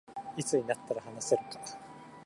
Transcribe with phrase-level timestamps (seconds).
[0.35, 1.59] いつになったら話せるか